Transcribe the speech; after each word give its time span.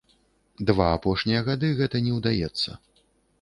Два 0.69 0.87
апошнія 0.93 1.43
гады 1.49 1.69
гэта 1.81 2.03
не 2.07 2.15
ўдаецца. 2.17 2.69